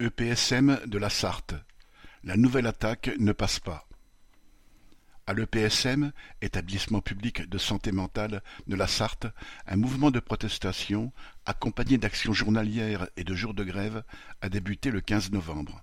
[0.00, 1.56] EPSM de la Sarthe:
[2.22, 3.88] La nouvelle attaque ne passe pas.
[5.26, 9.26] À l'EPSM, établissement public de santé mentale de la Sarthe,
[9.66, 11.12] un mouvement de protestation,
[11.46, 14.04] accompagné d'actions journalières et de jours de grève,
[14.40, 15.82] a débuté le 15 novembre.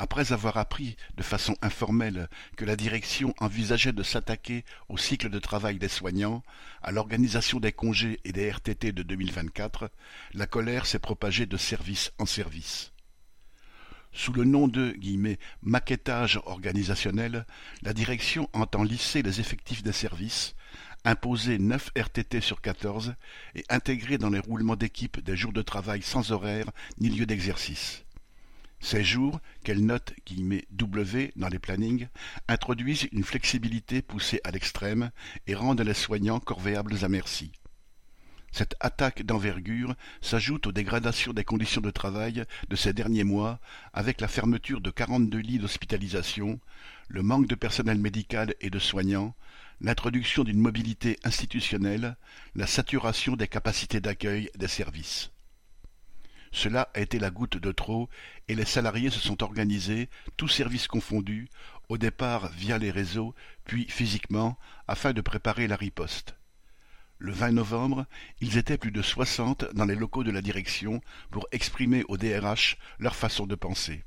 [0.00, 5.40] Après avoir appris de façon informelle que la direction envisageait de s'attaquer au cycle de
[5.40, 6.44] travail des soignants,
[6.82, 9.90] à l'organisation des congés et des RTT de 2024,
[10.34, 12.92] la colère s'est propagée de service en service.
[14.12, 14.96] Sous le nom de
[15.62, 17.44] «maquettage organisationnel»,
[17.82, 20.54] la direction entend lisser les effectifs des services,
[21.04, 23.16] imposer neuf RTT sur quatorze
[23.56, 28.04] et intégrer dans les roulements d'équipe des jours de travail sans horaire ni lieu d'exercice.
[28.80, 30.14] Ces jours, qu'elle note
[30.70, 32.08] «W» dans les plannings,
[32.46, 35.10] introduisent une flexibilité poussée à l'extrême
[35.46, 37.52] et rendent les soignants corvéables à merci.
[38.50, 43.60] Cette attaque d'envergure s'ajoute aux dégradations des conditions de travail de ces derniers mois
[43.92, 46.58] avec la fermeture de quarante-deux lits d'hospitalisation,
[47.08, 49.34] le manque de personnel médical et de soignants,
[49.80, 52.16] l'introduction d'une mobilité institutionnelle,
[52.54, 55.30] la saturation des capacités d'accueil des services.
[56.52, 58.08] Cela a été la goutte de trop
[58.48, 61.48] et les salariés se sont organisés, tous services confondus,
[61.88, 66.34] au départ via les réseaux, puis physiquement, afin de préparer la riposte.
[67.18, 68.06] Le 20 novembre,
[68.40, 72.78] ils étaient plus de soixante dans les locaux de la direction pour exprimer au DRH
[72.98, 74.04] leur façon de penser.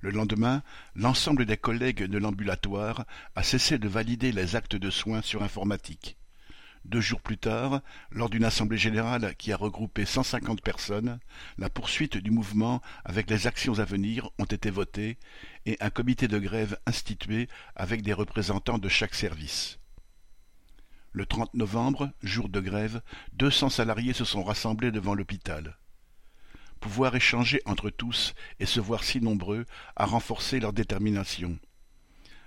[0.00, 0.62] Le lendemain,
[0.94, 6.16] l'ensemble des collègues de l'ambulatoire a cessé de valider les actes de soins sur informatique.
[6.84, 11.18] Deux jours plus tard, lors d'une assemblée générale qui a regroupé cent cinquante personnes,
[11.56, 15.16] la poursuite du mouvement avec les actions à venir ont été votées
[15.64, 19.78] et un comité de grève institué avec des représentants de chaque service.
[21.12, 23.00] Le 30 novembre, jour de grève,
[23.32, 25.78] deux cents salariés se sont rassemblés devant l'hôpital.
[26.80, 29.64] Pouvoir échanger entre tous et se voir si nombreux
[29.96, 31.58] a renforcé leur détermination.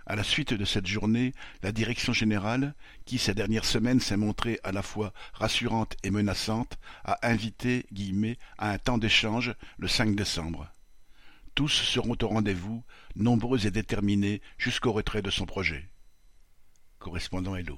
[0.09, 2.73] À la suite de cette journée, la direction générale,
[3.05, 7.85] qui ces dernières semaines s'est montrée à la fois rassurante et menaçante, a invité
[8.57, 10.71] à un temps d'échange le 5 décembre.
[11.55, 12.85] Tous seront au rendez-vous,
[13.17, 15.89] nombreux et déterminés jusqu'au retrait de son projet.
[16.99, 17.77] Correspondant Hello.